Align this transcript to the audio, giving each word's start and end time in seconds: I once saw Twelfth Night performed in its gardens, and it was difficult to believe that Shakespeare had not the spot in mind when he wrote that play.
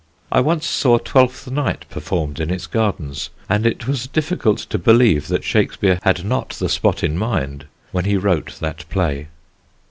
I 0.31 0.39
once 0.41 0.65
saw 0.65 0.97
Twelfth 0.97 1.51
Night 1.51 1.85
performed 1.91 2.39
in 2.39 2.49
its 2.49 2.65
gardens, 2.65 3.29
and 3.47 3.67
it 3.67 3.87
was 3.87 4.07
difficult 4.07 4.57
to 4.57 4.79
believe 4.79 5.27
that 5.27 5.43
Shakespeare 5.43 5.99
had 6.01 6.25
not 6.25 6.49
the 6.53 6.69
spot 6.69 7.03
in 7.03 7.15
mind 7.19 7.67
when 7.91 8.05
he 8.05 8.17
wrote 8.17 8.57
that 8.61 8.89
play. 8.89 9.27